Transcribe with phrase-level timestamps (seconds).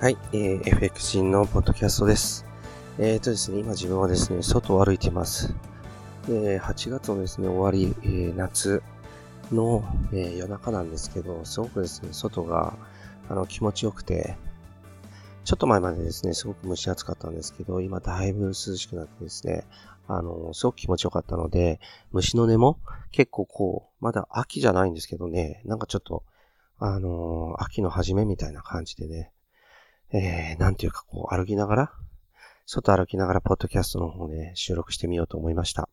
[0.00, 2.46] はい、えー、FX 人のポッドキャストです。
[2.98, 5.54] えっ、ー、とですね、今自分はですね、外を歩いています。
[6.26, 8.82] で、8月のですね、終わり、えー、夏
[9.52, 12.78] の、えー、夜中なんですけど、すごくですね、外が、
[13.28, 14.38] あの、気持ちよくて、
[15.44, 19.66] ちょっと前までですね、すごく蒸し暑かったんですけど、今だいぶ涼しくなってですね、
[20.08, 21.78] あの、すごく気持ちよかったので、
[22.10, 22.78] 虫の音も
[23.10, 26.24] 結構こう、まだ秋じゃないんですけどね、なんかちょっと、
[26.78, 29.30] あの秋の初めみたいな感じでね、
[30.12, 31.92] えー、なんていうかこう歩きながら、
[32.66, 35.88] 外歩きながらポッドキャストの方ね、収録してみようと思いました。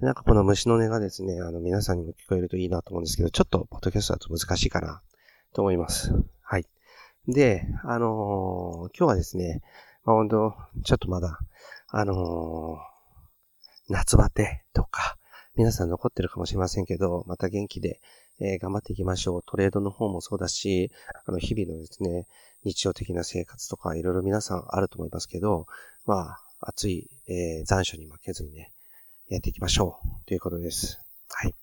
[0.00, 5.00] なんかこの虫の音がですね、あの皆さんにも聞こえるといいなと思うんですけど、ちょっとポッドキャストだと難しいかな
[5.54, 6.12] と思います。
[6.42, 6.66] はい。
[7.28, 9.62] で、あのー、今日はですね、
[10.04, 11.38] まあ本当、ちょっとまだ、
[11.88, 15.16] あのー、夏バテとか、
[15.56, 18.00] 皆さん残ってるかもしれませんけど、また元気で、
[18.38, 19.42] えー、頑張っていきましょう。
[19.46, 20.90] トレードの方もそうだし、
[21.24, 22.26] あの、日々のですね、
[22.64, 25.66] 日常的な生活とかいろいろ皆さんあると思いますけど、
[26.04, 28.72] まあ、暑い、えー、残暑に負けずにね、
[29.28, 31.00] やっていきましょうということです。
[31.28, 31.54] はい。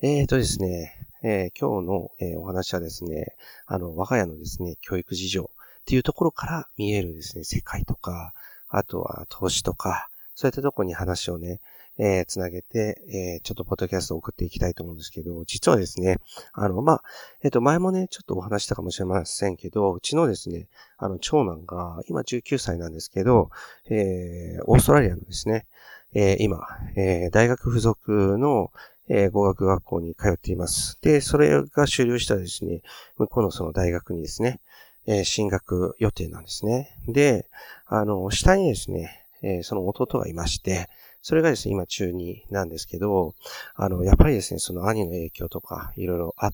[0.00, 8.34] えーとですね、えー、今日の、えー、お話はですね、あの、我が家のですね、教育事情っていうところから見えるですね、世界とか、
[8.68, 11.60] あとは投資とか、そういったところに話をね、
[11.98, 16.18] えー、つなげて、えー、ちょっとポッドキャストを送っていきたいと思うんですけど、実はですね、
[16.52, 17.02] あの、まあ、
[17.42, 20.66] えっ、ー、と、前もね、ちょっとお話したかもしれませんけど、うちのですね、
[20.98, 23.50] あの、長男が、今19歳なんですけど、
[23.90, 25.66] えー、オーストラリアのですね、
[26.14, 28.70] えー、今、えー、大学付属の、
[29.08, 30.98] えー、語学学校に通っています。
[31.02, 32.82] で、それが終了したらですね、
[33.18, 34.60] 向こうのその大学にですね、
[35.06, 36.96] えー、進学予定なんですね。
[37.06, 37.46] で、
[37.86, 40.88] あの、下にですね、えー、その弟がいまして、
[41.24, 43.34] それがですね、今中2なんですけど、
[43.76, 46.50] あの、やっぱりですね、その兄の影響とか、いろいろあ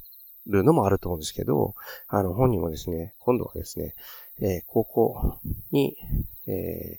[0.46, 1.74] るのもあると思うんですけど、
[2.06, 3.96] あの、本人もですね、今度はですね、
[4.41, 5.41] えー、高校
[5.72, 5.97] に、
[6.47, 6.98] え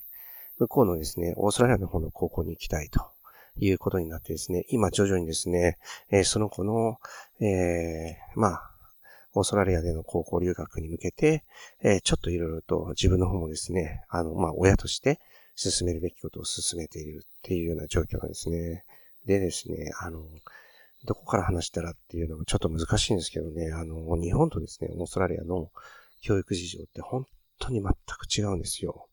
[0.58, 3.06] 向こうのですね、オーストラリアの方の高校に行きたいと
[3.58, 5.78] いうことになってですね、今徐々にですね、
[6.10, 6.98] えー、その子の、
[7.40, 8.70] えー、まあ、
[9.32, 11.42] オーストラリアでの高校留学に向けて、
[11.80, 15.20] えー、ちょっといろいろと自分の方もですね、あの、まあ、親として、
[15.54, 18.84] 進めるべきことを進めているっていうような状況なんですね。
[19.26, 20.24] でですね、あの、
[21.04, 25.70] どこから話したらっていうのもちょっと難しいんですけどね、あの、日本とですね、オーストラリアの
[26.20, 27.26] 教育事情って本
[27.58, 29.08] 当に全く違うんですよ。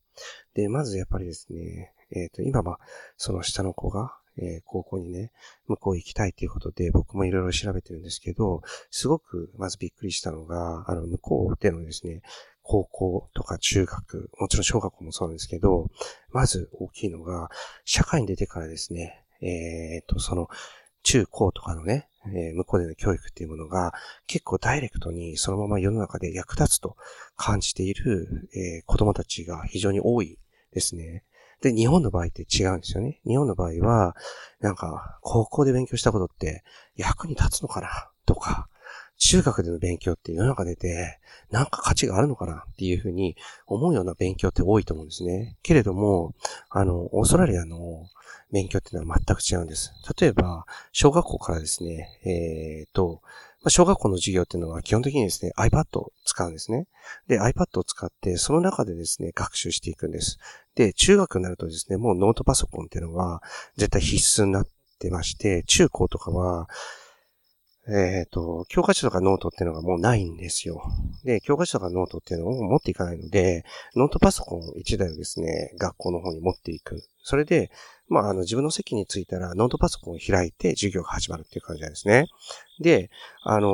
[0.54, 2.80] で、まずやっぱりですね、えっ、ー、と、今は、
[3.16, 5.32] その下の子が、え、高校にね、
[5.66, 12.22] 向こう行きたいっていうことで、僕もいろいろ調べてるんですけど、すごく、まずびっくりしたのが、あの、向こうでのですね、
[12.62, 15.88] 高校とか中学、もちろん小学校もそうなんですけど、
[16.30, 17.50] まず大きいのが、
[17.84, 20.48] 社会に出てからですね、えっ、と、その、
[21.02, 23.94] 中高とかのね、えー、向こうでの教育っていうものが
[24.26, 26.96] 結構ダイレクトにそのまま世の中で役立つと
[27.36, 30.38] 感じている、えー、子供たちが非常に多い
[30.72, 31.24] ですね。
[31.60, 33.20] で、日本の場合って違うんですよね。
[33.26, 34.16] 日本の場合は、
[34.60, 36.64] なんか、高校で勉強したことって
[36.96, 38.10] 役に立つのかな？
[38.26, 38.68] とか、
[39.18, 41.18] 中学での勉強って世の中出て、
[41.50, 42.64] なんか価値があるのかな？
[42.70, 45.58] っていうふうに思うような勉強って多いと思うんですね。
[45.62, 46.34] けれども、
[46.70, 48.06] あの、オーストラリアの
[48.50, 49.92] 勉強っていうのは全く違うんです。
[50.18, 53.20] 例えば、小学校からですね、えー、と、
[53.68, 56.86] 小学校の授業っていうのは基本的にですね、iPad を使うんですね。
[57.28, 60.38] で、iPad を使って、その中でですね、学習していくんです。
[60.74, 63.42] で、中学になるとですね、もうノートパソコンっていうのは
[63.76, 66.68] 絶対必須になってまして、中高とかは、
[67.88, 70.82] えっ、ー、と、教科書とかノートっていうのがもうないんですよ。
[71.24, 73.64] で、教科書とかノートっていうのを持っていかないので、
[73.96, 77.02] ノートパソコン1台をですね、学校の方に持っていく。
[77.22, 77.70] それで、
[78.10, 82.26] まあ、あの、自分の席に着いたら、ノートパソコンを開いて授業が始まるっていう感じですね。
[82.80, 83.08] で、
[83.44, 83.72] あの、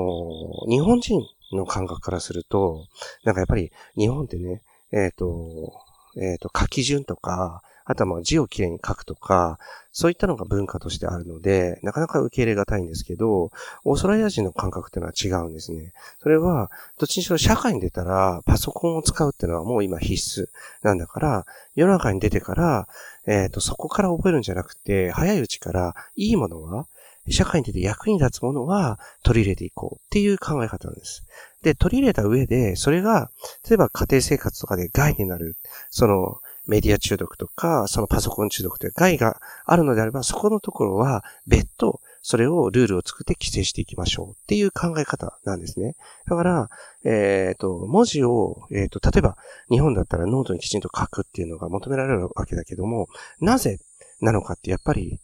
[0.68, 2.86] 日本人の感覚からすると、
[3.24, 5.72] なんかやっぱり日本ってね、えっ、ー、と、
[6.16, 9.58] えっ、ー、と、書き順とか、あとはまあ字をきれいに書くとか、
[9.92, 13.50] そういったのが文化としてあるので、なかなか受け入れがたいんですけど、
[13.84, 15.92] オーストラリア人の感覚っていうのは違うんですね。
[16.20, 20.48] それは、どっちにしろ社会に出たら、パソコンを使うっていうのはもう今必須
[20.82, 21.46] なんだから、
[21.76, 22.88] 世の中に出てから、
[23.26, 26.86] えっ、ー、と、そこから覚えるんじゃなくて、早いうちからいいものは、
[27.30, 31.24] 社会に出て役に立つものは取り入れていこうっていう考え方なんです。
[31.62, 33.30] で、取り入れた上で、それが、
[33.68, 35.56] 例えば家庭生活とかで害になる、
[35.90, 45.94] その、メディア中毒とか、そのパソコン中毒という害があるのであれば、そこのところは別途、それをルールを作って規制していきましょうっていう考え方なんですね。
[46.28, 46.70] だから、
[47.04, 49.36] えっ、ー、と、文字を、えっ、ー、と、例えば
[49.70, 53.06] 日本だったらノートにきちんと書くっていうのが求められるわけだけども、
[53.40, 53.78] なぜ
[54.20, 55.20] なのかってやっぱり、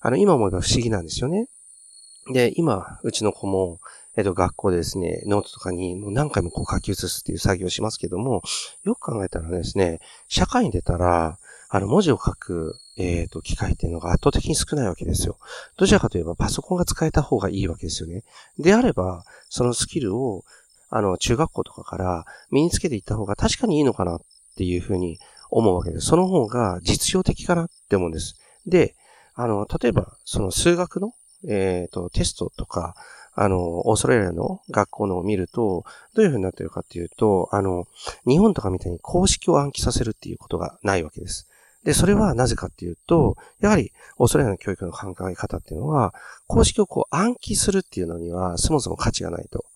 [0.00, 1.48] あの、今思えば不思議なんですよね。
[2.32, 3.80] で、今、うちの子も、
[4.16, 8.42] えっと、学校でですね、ノートとかにもう何回もこう書き写すっていう作業をしますけども、
[8.84, 15.36] よく考えたらですね、社会に出たら、あの、文字を書く、えっ、と、機会っていうのが圧倒的に少ないわけですよ。
[15.76, 18.22] どちらかといえばパソコンが使えた方がいいわけですよね。
[18.58, 20.44] であれば、そのスキルを、
[20.88, 24.20] あの、中学校とかから身につけていった方が確かにいいのかなっ
[24.56, 25.18] ていうふうに
[25.50, 26.06] 思うわけです。
[26.06, 28.36] その方が実用的かなって思うんです。
[28.66, 28.94] で、
[29.34, 31.12] あの、例えば、その数学の、
[31.48, 32.94] えっ、ー、と、テストとか、
[33.38, 35.84] あの、オーストラリアの学校のを見ると、
[36.14, 37.86] どういう風になってるかっていうと、あの、
[38.26, 41.46] 日本とかみたいに公式を暗記させるっていうことがないわけです。
[41.84, 46.14] で、それはなぜかっていうと、やはり、オーストラリアの教育の考え方っていうのは、
[46.46, 49.66] 公式をこう暗記するっていうのには、そもそも価値がないと。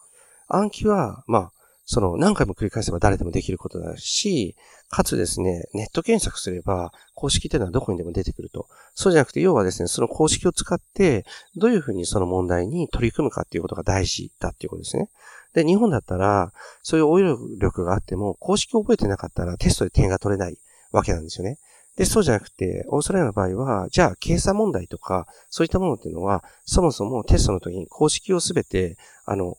[0.49, 1.53] 暗記は、まあ、
[1.93, 4.55] その何回も繰り返せば誰でもできることだし、
[4.91, 8.69] かつですね、ネット検索すれば公式っていうのはどこにでも出てくると。
[8.95, 11.25] そうじゃなくて、要はですね、その公式を使って、
[11.57, 15.11] どういうふうにその問題に取り組むかっていうことが大事だっていうことですね。
[15.53, 16.53] で、日本だったら、
[16.85, 20.57] そういう応用力があっても、公式を覚えてなかったらテストで点が取れない
[20.93, 21.59] わけなんですよね。
[21.97, 28.97] で、そうじゃなくて、オーストラリアの場合は、じゃあ、計算問題とか、そういったものっていうのは、そもそもテストの時に公式をすべて、
[29.27, 29.57] あの、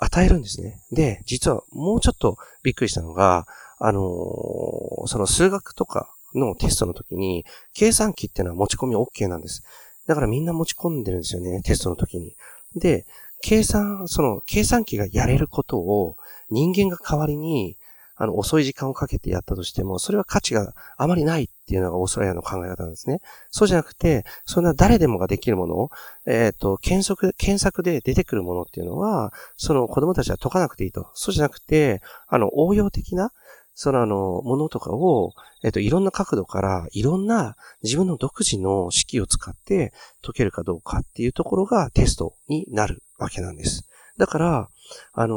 [0.00, 0.80] 与えるんですね。
[0.90, 3.46] で、実はもうちょっとびっくりしたのが、
[3.78, 7.44] あのー、その数学とかのテストの時に、
[7.74, 9.62] 計算機ってのは持ち込み OK なんです。
[10.06, 12.34] だからみんな持ち込んでるんですよね、テストの時に。
[12.74, 13.06] で、
[13.42, 16.16] 計算、その、計算機がやれることを
[16.50, 17.76] 人間が代わりに
[18.22, 23.22] あの、遅い時間をかけてやったとしても、それは価値があまりないっていうのがオーストラリアの考え方なんですね。
[23.48, 25.90] そうじゃなくて、そんな誰でもができるものを、
[26.26, 31.10] えっ、ー、と、検索、検索で出てくるものっていうのは、その子供たちは解かなくていいと。
[31.14, 33.32] そうじゃなくて、あの、応用的な、
[33.72, 35.32] そのあの、ものとかを、
[35.64, 43.88] えっ、ー、と、いろんな角度から、いろんな自分の独自の式を使って解けるかどうかっていうところがテストになるわけなんです。
[44.18, 44.68] だから、
[45.14, 45.34] あの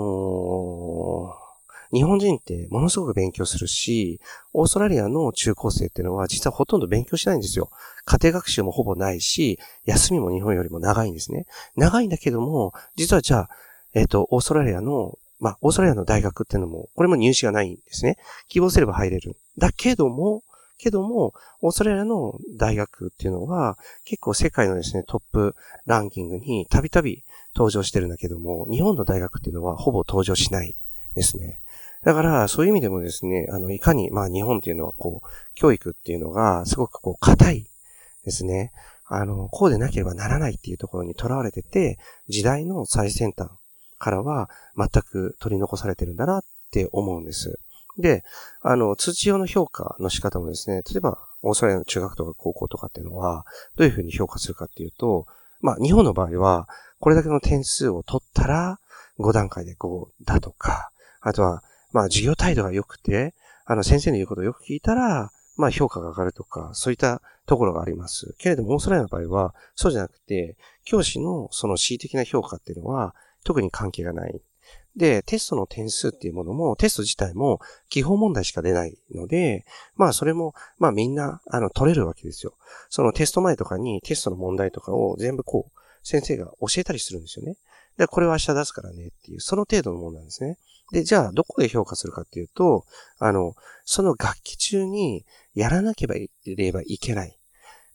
[1.39, 1.42] ー
[1.93, 4.19] 日本人ってものすごく勉強するし、
[4.51, 7.69] オーストラリアの中高生っていうのは実はほとんど勉強しないんですよ。
[8.05, 11.45] 家庭学習もほぼないし、休みも日本よりも長いんですね。
[11.75, 13.49] 長いんだけども、実はじゃあ、
[13.93, 18.17] えっ、ー、と、オーストラリアの、まあ、オーストラリアの大学っていうのも、これも入試がないんですね。
[18.47, 19.35] 希望すれば入れる。
[19.57, 20.41] だけども、
[20.79, 25.55] けども、オーストラリアの大学っていうのは、結構世界のですね、トップ
[25.85, 27.23] ランキングにたびたび
[27.55, 30.75] 登場してるんだけども、日本の大学っていうのはほぼ登場しない
[31.15, 31.61] ですね。
[32.03, 37.67] だから、そういう意味でもですね、あの、いかに、まあ、日本っていうのは、こう、教育っていうのが、すごくこう、硬い
[38.25, 38.71] ですね。
[39.05, 43.49] あの、こうでなければならないっていうところに囚われてて、時代の最先端
[43.99, 47.59] からは全く取り残されてるんだなって思うんです。
[47.97, 48.23] で、
[48.61, 53.45] あの、通知用の評価の仕方もですね、例えば、オーストラリアの中学とか高校とかっていうのは、
[53.75, 55.27] どういうふうに評価するかっていうと、
[55.61, 56.67] まあ、日本の場合は、
[56.99, 58.79] これだけの点数を取ったら、
[59.19, 60.89] 5段階で5だとか、
[61.21, 61.61] あとは、
[61.93, 63.33] まあ授業態度が良くて、
[63.65, 68.35] あの先生の言うことをよく聞いたら、まあ評価が上がるとか、そういったところがあります。
[68.37, 74.41] けれども、オーストラリアの場合は、そうじゃなくて、教師のその恣意的な評価っていうのは、特に関係がない。
[74.95, 77.59] で、テストの点数っていうものも、テスト自体も
[77.89, 82.53] 基本問題しか出ないので、まあそれも、まあみんな、あの、取れるわけですよ。
[82.89, 87.55] そのテスト前とかにテストの問題とかを全部こう、先生が教えたりするんですよね。
[87.97, 90.57] で、これは明日出すからねっていう、その程度のものなんですね。
[90.91, 92.85] で、じゃあ、どこで評価するかっていうと、
[93.19, 97.37] あの、その楽器中にやらなければいけない。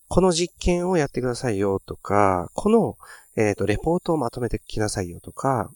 [0.09, 2.97] この実験をやってくださいよとか、この、
[3.37, 5.71] えっ、ー、と、レポートをまとめてきなさいよとか、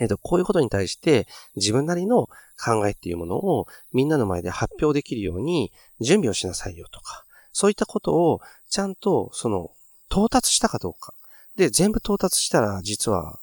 [0.00, 1.26] えっ、ー、と、こういうことに対して
[1.56, 2.28] 自分なりの
[2.62, 8.40] 考えっていうものをみんなの前で発表できるように準備をしなさいよとか、そういったことを
[8.70, 9.70] ちゃんと、その、
[10.10, 11.12] 到達したかどうか。
[11.56, 13.38] で、全部到達したら実は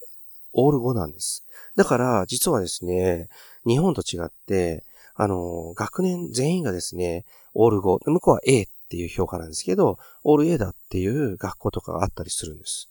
[0.54, 1.46] オール5なんです。
[1.76, 3.30] だから、実はですね、
[3.66, 4.84] 日本と違って、
[5.16, 12.90] あの、学年全員がですね、オール5、向こうは A っていう評価なんですけど、オール A だっていう学校とかがあったりするんです。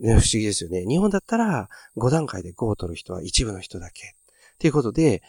[0.00, 0.84] ね、不思議ですよね。
[0.86, 4.14] 日本だったら5段階で5を取る人は一部の人だけ。
[4.54, 5.22] っていうことで、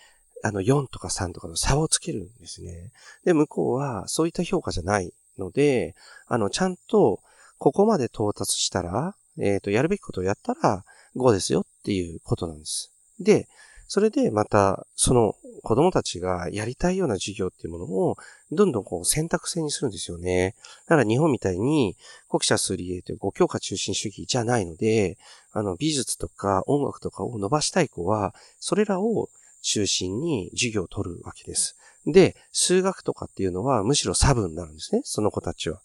[0.44, 2.92] あの4とか3とかの差をつけるんですね。
[3.24, 5.96] で、向こうはそういった評価じゃないので、
[6.28, 7.20] あの、ちゃんと
[7.58, 10.84] ここまで到達したら、えっ、ー、と、やるべきことをやったら
[11.16, 12.92] 5ですよっていうことなんです。
[13.20, 13.48] で、
[13.88, 18.18] それでまた、その子供たちがやりたいような授業っていうものを、
[18.52, 20.56] どんどんこう選択制にするんですよね。
[20.88, 21.96] だから日本みたいに、
[22.30, 25.18] 国社数理 A という5教科中心主義じゃないので、
[25.52, 29.30] あの、美術とか音楽とかを伸ばしたい子は、それらを
[29.62, 31.78] 中心に授業を取るわけです。
[32.06, 35.82] で、数学とかっていうのはむしろ差分になるんですね、その子たちは。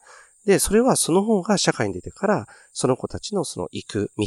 [0.47, 4.27] で、それはその方が社会に出てから、その子たちのその行く道、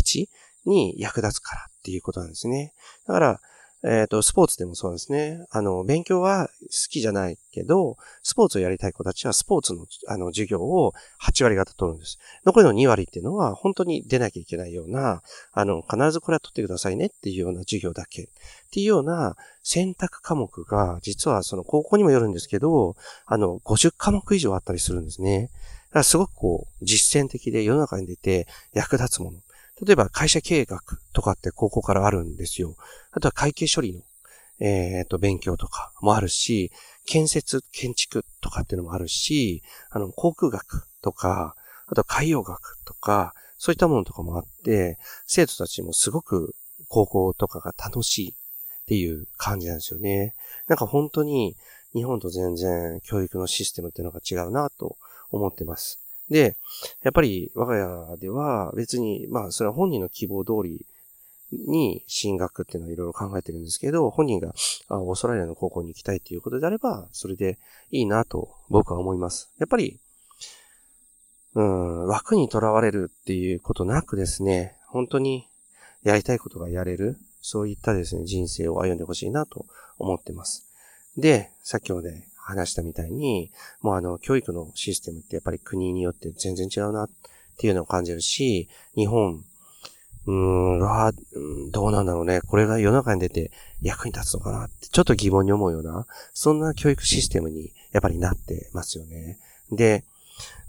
[0.65, 2.73] に役立つからっていうことなんですね。
[3.07, 3.41] だから、
[3.83, 5.43] えっ、ー、と、スポーツでもそうですね。
[5.49, 12.19] あの、勉強は好きじゃないけど、スポーツをやりたい子たちはスポーツの、あの、授業を8割方取るんです。
[12.45, 18.21] 残りの2割っていうのは、本当に出なきゃいけないような、あの、必ずこれは取ってくださいねっていうような授業だけ。
[18.21, 18.27] っ
[18.71, 25.49] ていうような選択科目が、実はその高校にもよるんですけど、あの、50科目以上あったりするんですね。
[25.99, 29.39] らすごくこう、実践的で世の中に出て役立つもの。
[29.85, 32.75] 例えば会社経営学とかって高校からあるんですよ。
[33.11, 34.01] あとは会計処理の、
[34.59, 36.71] えっ、ー、と、勉強とかもあるし、
[37.05, 41.55] 建設、建築とかっていうのもあるし、あの、航空学とか、
[41.87, 46.55] あと海洋学とか、そういったものとかもあって、生徒たちもすごく
[46.87, 50.35] 高校とかが楽しいっていう感じなんですよね。
[50.67, 51.55] なんか本当に
[51.93, 54.97] 日本と全然教育のシステムっていうのが違うなと
[55.31, 55.99] 思ってます。
[56.29, 56.55] で、
[57.03, 60.85] やっぱり我が家では別に、まあそれは本人の希望通り
[61.51, 64.53] に進学っていうのはいろいろ考えてるんですけど、本人が
[64.89, 67.57] オーストラリアの高校に行きたいっていうことであれば、それで
[67.91, 69.51] いいなと僕は思います。
[69.59, 69.99] やっぱり、
[71.53, 75.47] うん、枠にとらわれるっていうことなくですね、本当に
[76.03, 79.65] やりたいことがやれる、そういったですね、人生を歩んでほしいなと
[79.99, 80.65] 思ってます。
[81.17, 82.09] で、先ほど
[82.51, 87.09] 話したみたいに、もうあの、教育のシステムってやっぱり国によって全然違うなっ
[87.57, 89.43] ていうのを感じるし、日本
[90.27, 92.41] うーん、どうなんだろうね。
[92.41, 99.39] これが世の中に出て役に立つのかなって、ちょっと疑問に思うような、そんな教育システムにやっぱりなってますよね。
[99.71, 100.03] で、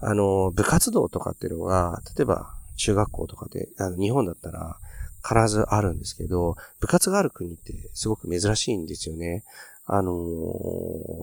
[0.00, 4.76] あの、部活動とかっていうのは、例えば中学校とかで、あの日本だったら
[5.22, 9.44] 必ずあるんですけど、部活がある国ってすごく珍しいんですよね。
[9.84, 10.12] あの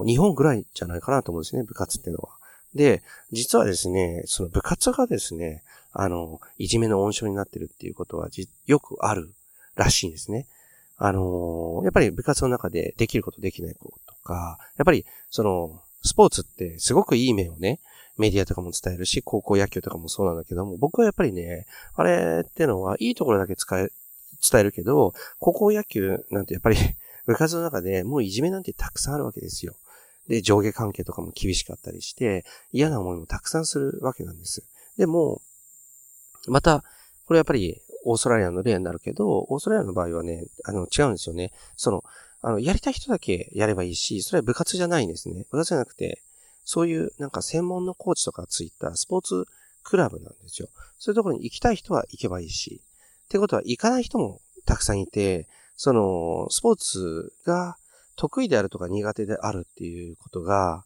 [0.06, 2.30] 日本ぐらいじゃないかなと思うんですね、部活っていうのは。
[2.76, 3.02] で、
[3.32, 8.30] 実はですね、その部活がですね、あの、いじめの温床になってるっていうことは
[8.68, 9.34] よくある
[9.76, 10.46] らしいんですね。
[10.98, 17.80] あの、やっぱり部活の中でできることできない子とか、やっぱりその、スポーツってすごくいい面をね、
[18.18, 23.90] メディアとかも伝えるし、高校野球とかもそうなんだけども、僕はやっぱりね、あれってのはいいところだけ使え、
[24.52, 26.78] 伝えるけど、高校野球なんてやっぱり
[27.30, 29.76] 部活の中でもういじめなんてたくさんあるわけですよ。
[30.28, 34.64] で、上下関係とかも厳しかったりして、嫌な思いもたくさんするわけなんです。
[34.98, 35.44] でも、
[36.48, 36.84] また、
[37.28, 41.52] これやっぱりオーストラリアの例になるけど、オーストラリアの場合はね、あの、違うんですよね。
[41.78, 42.04] その、
[42.42, 45.46] あの、やりたい人だけやればいいし、それは部活じゃないんですね。
[45.52, 46.24] 部活じゃなくて、
[46.66, 49.46] そういうなんか専門のコーチとかついたスポーツ
[49.84, 50.70] クラブなんですよ。
[50.98, 52.82] そういうところに行きたい人は行けばいいし。
[53.26, 55.48] ってことは行かない人もたくさんいて、
[55.82, 57.78] その、スポーツが
[58.18, 60.84] 得意であるとか苦手であるっていうことが、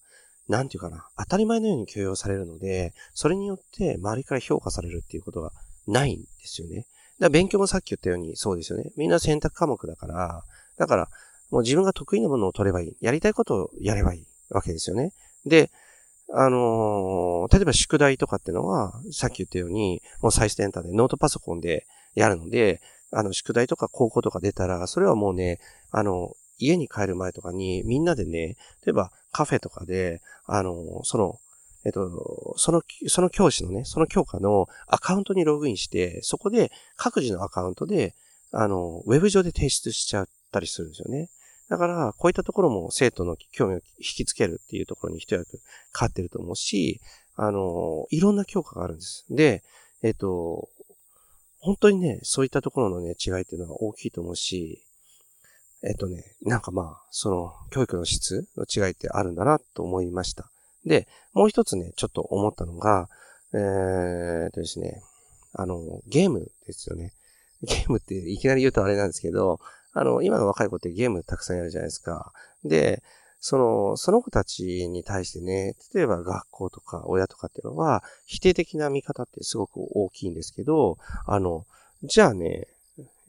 [0.47, 5.51] なんていうかな、当たり前のように許容されるので、それによって周りから評価されるっていうことが
[5.87, 6.75] ないんですよね。
[6.75, 6.85] だか
[7.21, 8.91] ら勉強もさっき言ったようにそうですよね。
[8.95, 10.43] みんな選択科目だから、
[10.77, 11.09] だから、
[11.49, 12.95] もう自分が得意なものを取ればいい。
[13.01, 15.11] やりたいことをやればいいわけですよね。
[15.47, 15.71] で、
[16.31, 22.79] あのー、例えば宿題とかってのは、さっき言ったように、もう最先端でノートパソコンでやるので、
[23.13, 25.59] あの、宿題とか高校とか出たら、それはもうね、
[25.91, 31.39] あの、家に帰る前とかにみんなでね、例えばカフェとかで、あの、その、
[31.85, 38.15] えっと、その、その教師のね、その教科のアカウントにログインして、そこで各自のアカウントで、
[38.51, 41.29] あの、ウェブ上で提出しちゃったりするんですよね。
[41.69, 43.81] だから、こういったところも生徒の興味を引
[44.17, 45.59] きつけるっていうところに一役
[45.97, 47.01] 変わってると思うし、
[47.35, 49.25] あの、いろんな教科があるんです。
[49.29, 49.63] で、
[50.03, 50.69] えっと、
[51.63, 54.83] 本当にね、そういったところのね、違いっていうのは大きいと思うし、
[55.81, 60.51] えっとね、なんかまあ、その、教育の質の違いってあるんだなと思いました。
[60.85, 63.09] で、もう一つね、ちょっと思ったのが、
[63.53, 65.01] えー、っとですね、
[65.53, 67.13] あの、ゲームですよね。
[67.61, 69.61] ゲームっていきなり言うとあれなんですけど、
[69.93, 72.33] あの、今の若い子ってゲームたくさんやるじゃないですか。
[72.65, 73.01] で、
[73.45, 81.65] その、その子たちに対してね、例えば学校とか親とかっていうのは、否定的な見方ってすごく大きいんですけど、あの、
[82.03, 82.69] じゃあね、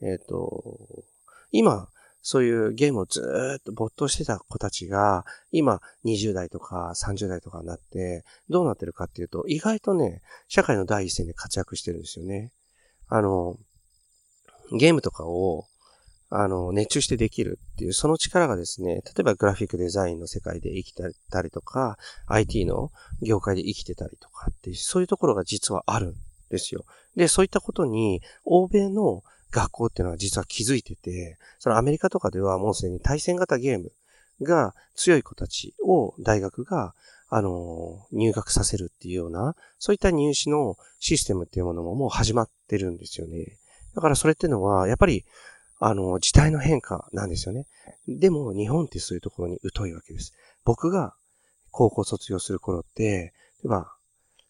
[0.01, 1.03] えっ、ー、と、
[1.51, 1.89] 今、
[2.21, 12.53] そういうゲームをずっと没頭してた子たちが、今20代とか30代とかになって、どうなってるかっていうと、意外とね、社会の第一線で活躍してるんですよね。
[13.09, 13.57] あの、
[14.71, 15.65] ゲームとかを、
[16.29, 22.91] あの、熱中してできるっていう、その力がですね、例えばグラフィックデザインの世界で生きてたりとか、IT の
[23.21, 26.15] 業界で生きてたりとかっていう、そういうところが実はあるん
[26.49, 26.85] ですよ。
[27.15, 33.91] で、そういったことに、欧米の学校っていうのは実は気づいてて、そのアメリカとかではもうすでに対戦型ゲーム
[34.41, 36.93] が強い子たちを大学が、
[37.29, 43.57] あの、入学させるっていうような、そういった入試のシステムっていうものももう始まってるんですよね。
[43.95, 45.25] だからそれってのは、やっぱり、
[45.79, 47.67] あの、時代の変化なんですよね。
[48.07, 50.33] でも、日本ってそういうところに疎いわけです。
[50.63, 51.15] 僕が
[51.71, 53.93] 高校卒業する頃って、例えば、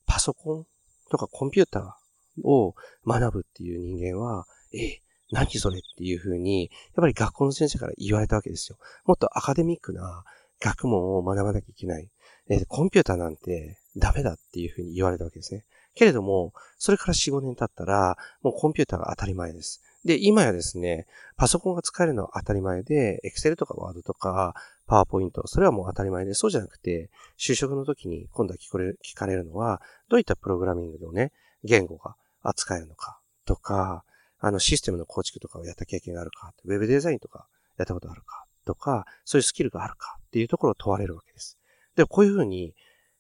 [0.05, 0.65] パソコン
[1.10, 5.01] とかコンピューターを学ぶっていう人間は、え、
[5.32, 8.77] 何それっていうふうに、やっぱり学校の先生から言われたわけですよ。
[9.05, 10.24] もっとアカデミックな
[10.62, 12.10] 学問を学ばなきゃいけない。
[12.50, 15.65] えコンピューターなんてダメだっていうふうに言われたわけですね。
[15.96, 19.82] けれども、それから4、5年経ったら、もうコンピューターが当たり前です。
[20.05, 24.53] で、今やですね、パソコンが使えるのは当たり前で、Excel とか Word とか
[24.88, 27.09] PowerPoint、それはもう当たり前で、そうじゃなくて、
[27.39, 31.31] 就職の時に今度は聞かれる聞かれるのは、どういったプログラミングのね、
[31.63, 34.03] 言語が扱えるのかとか、
[34.39, 37.47] あのシステムの構築とかをやった経験があるか、ウェブデザインとか
[37.77, 41.57] やったことあるかとか、そういうスキルがあるかっていうところを問われるわけです。
[41.95, 42.75] で、こういうふうに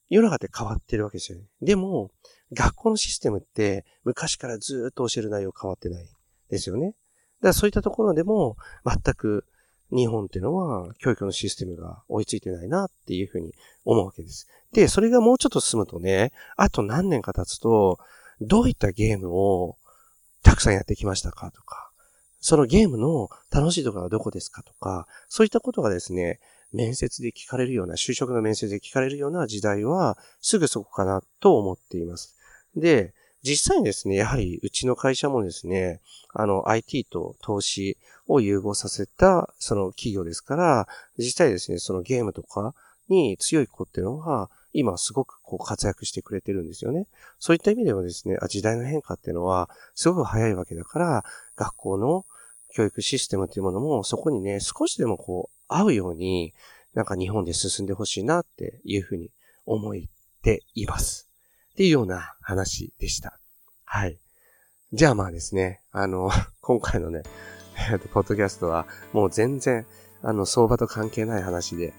[0.09, 1.45] 世の中って変わってるわけですよね。
[1.63, 2.11] でも、
[2.53, 6.05] 学校のシステムって昔からずっと教える内容変わってない
[6.49, 6.87] ですよね。
[6.87, 6.97] だか
[7.49, 9.45] らそういったところでも全く
[9.91, 14.47] 日本っていうのは教育のシステムが追いついてないなっていうふうに思うわけです。
[14.73, 17.99] で、それがもうちょっと進むとね、あと何年か経つと、
[18.41, 19.77] どういったゲームを
[20.43, 21.91] たくさんやってきましたかとか、
[22.39, 26.39] そのゲームの楽しいところはどこですかとか、そういったことがですね、
[26.73, 32.35] 面接で聞かれるような、就職の面接で聞かれるような時代は、すぐそこかなと思っています。
[32.75, 33.13] で、
[33.45, 36.01] 実際にですね、やはりうちの会社もですね、
[36.33, 37.95] あの IT と投資
[38.27, 40.87] を融合させたその企業ですから、
[41.19, 42.73] 実際ですね、そのゲームとか
[43.07, 47.05] に強い子っていうのは、今すごくこう活躍してくれてるんですよね。
[47.37, 51.23] そういった意味ではですね、時代の変化っていうのはすごく早いわけだから、
[51.55, 52.25] 学校の
[52.73, 56.55] 教育システムっていうものもそこにね、少しでもこう合うように、
[56.95, 59.29] なんか日本で進んでほしいなっていうふうに
[59.67, 59.93] 思っ
[60.41, 61.29] ています。
[61.75, 63.37] っていうような話でした。
[63.83, 64.17] はい。
[64.93, 67.23] じゃあまあですね、あの、 今回のね、
[67.91, 69.85] えっと、ポッドキャストはもう全然、
[70.21, 71.93] あの、相場と関係ない話で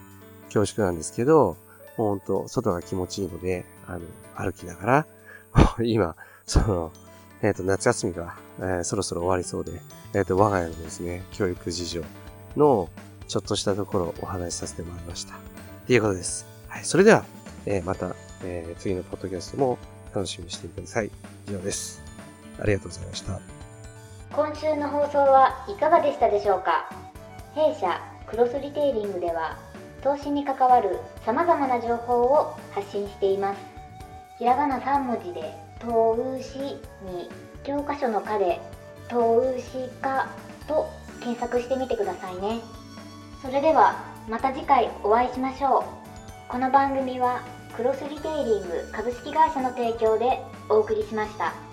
[0.46, 1.58] 恐縮なんですけど、
[1.98, 5.06] もうほんと、外が気持ちいいので、あの、歩きながら、
[5.84, 6.90] 今、その、
[7.42, 9.78] えっ、と、夏休みが、えー、そろそろ終わりそうで、
[10.14, 12.02] えっ、と、我が家のですね、教育事情
[12.56, 12.88] の、
[13.28, 15.34] ちょっとしたところをお話しさせてもらいました。
[15.34, 15.38] っ
[15.86, 16.46] ていうことです。
[16.68, 16.84] はい。
[16.86, 17.26] それでは、
[17.66, 19.78] えまた、え次のポッドキャストも
[20.14, 21.10] 楽しみにしてください。
[21.48, 22.02] 以上です。
[22.60, 23.40] ありがとうございました。
[24.32, 26.90] 今週の放送はいかがでしたでしょうか？
[27.54, 29.58] 弊社クロスリテイリングでは
[30.02, 33.60] 投資に関わる様々な情報を発信しています。
[34.38, 37.30] ひらがな3文字で投資に
[37.64, 38.60] 教科書の科で
[39.08, 40.28] 投資家
[40.68, 40.88] と
[41.20, 42.60] 検索してみてくださいね。
[43.42, 45.84] それではまた次回お会いしましょう。
[46.48, 47.42] この番組は
[47.76, 51.65] クロスリテイリング株式会社の提供でお送りしました。